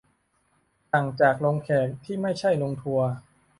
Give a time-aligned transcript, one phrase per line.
[0.93, 2.51] ต่างจากลงแขก ที่ไม่ใช่
[2.81, 3.21] ทัวร์ลง